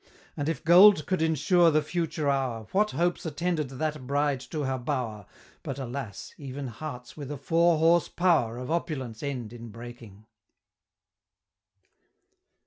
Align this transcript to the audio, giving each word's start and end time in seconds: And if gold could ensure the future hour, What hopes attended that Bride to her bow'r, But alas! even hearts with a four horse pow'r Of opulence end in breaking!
And 0.35 0.49
if 0.49 0.63
gold 0.65 1.05
could 1.05 1.21
ensure 1.21 1.69
the 1.69 1.83
future 1.83 2.27
hour, 2.27 2.65
What 2.71 2.89
hopes 2.89 3.23
attended 3.23 3.69
that 3.69 4.07
Bride 4.07 4.39
to 4.49 4.63
her 4.63 4.79
bow'r, 4.79 5.27
But 5.61 5.77
alas! 5.77 6.33
even 6.39 6.69
hearts 6.69 7.15
with 7.15 7.29
a 7.29 7.37
four 7.37 7.77
horse 7.77 8.07
pow'r 8.09 8.57
Of 8.57 8.71
opulence 8.71 9.21
end 9.21 9.53
in 9.53 9.69
breaking! 9.69 10.25